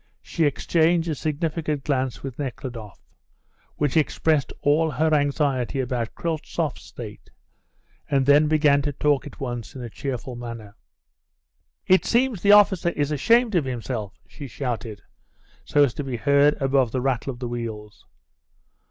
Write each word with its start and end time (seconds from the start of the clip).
She 0.23 0.45
exchanged 0.45 1.07
a 1.09 1.13
significant 1.13 1.83
glance 1.83 2.23
with 2.23 2.39
Nekhludoff, 2.39 2.99
which 3.75 3.95
expressed 3.95 4.51
all 4.63 4.89
her 4.89 5.13
anxiety 5.13 5.79
about 5.79 6.15
Kryltzoff's 6.15 6.81
state, 6.81 7.29
and 8.09 8.25
then 8.25 8.47
began 8.47 8.81
to 8.81 8.93
talk 8.93 9.27
at 9.27 9.39
once 9.39 9.75
in 9.75 9.83
a 9.83 9.91
cheerful 9.91 10.35
manner. 10.35 10.75
"It 11.85 12.03
seems 12.03 12.41
the 12.41 12.51
officer 12.51 12.89
is 12.89 13.11
ashamed 13.11 13.53
of 13.53 13.65
himself," 13.65 14.17
she 14.27 14.47
shouted, 14.47 15.03
so 15.65 15.83
as 15.83 15.93
to 15.93 16.03
be 16.03 16.17
heard 16.17 16.59
above 16.59 16.89
the 16.91 17.01
rattle 17.01 17.31
of 17.31 17.37
the 17.37 17.47
wheels. 17.47 18.07